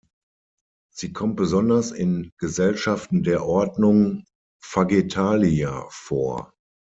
Sie 0.91 1.13
kommt 1.13 1.35
besonders 1.35 1.91
in 1.91 2.31
Gesellschaften 2.39 3.21
der 3.21 3.45
Ordnung 3.45 4.23
Fagetalia 4.59 5.85
vor. 5.91 6.53